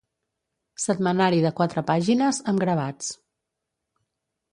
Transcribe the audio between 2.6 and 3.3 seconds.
gravats.